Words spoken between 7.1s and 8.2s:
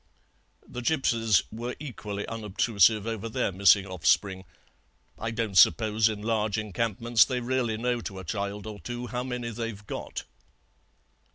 they really know to